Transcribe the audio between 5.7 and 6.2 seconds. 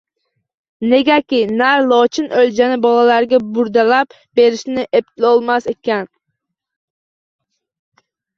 ekan.